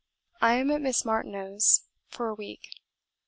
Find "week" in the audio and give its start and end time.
2.33-2.65